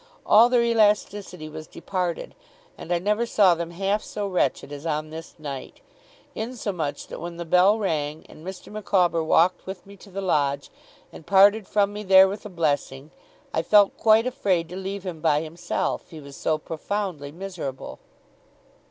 All 0.25 0.49
their 0.49 0.63
elasticity 0.63 1.47
was 1.47 1.67
departed, 1.67 2.33
and 2.75 2.91
I 2.91 2.97
never 2.97 3.27
saw 3.27 3.53
them 3.53 3.69
half 3.69 4.01
so 4.01 4.25
wretched 4.27 4.71
as 4.71 4.83
on 4.83 5.11
this 5.11 5.35
night; 5.37 5.79
insomuch 6.33 7.05
that 7.05 7.21
when 7.21 7.37
the 7.37 7.45
bell 7.45 7.77
rang, 7.77 8.25
and 8.27 8.43
Mr. 8.43 8.71
Micawber 8.73 9.23
walked 9.23 9.67
with 9.67 9.85
me 9.85 9.95
to 9.97 10.09
the 10.09 10.19
lodge, 10.19 10.71
and 11.13 11.27
parted 11.27 11.67
from 11.67 11.93
me 11.93 12.01
there 12.01 12.27
with 12.27 12.47
a 12.47 12.49
blessing, 12.49 13.11
I 13.53 13.61
felt 13.61 13.95
quite 13.95 14.25
afraid 14.25 14.69
to 14.69 14.75
leave 14.75 15.05
him 15.05 15.21
by 15.21 15.41
himself, 15.43 16.09
he 16.09 16.19
was 16.19 16.35
so 16.35 16.57
profoundly 16.57 17.31
miserable. 17.31 17.99